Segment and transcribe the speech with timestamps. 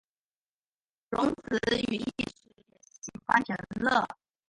[1.11, 4.03] 荣子与义持也喜欢田乐。